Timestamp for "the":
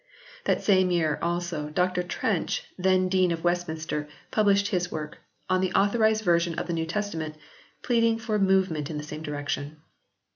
5.61-5.71, 6.65-6.73, 8.97-9.03